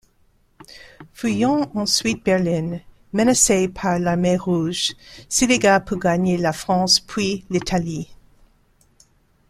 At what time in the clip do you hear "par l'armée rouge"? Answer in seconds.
3.69-4.93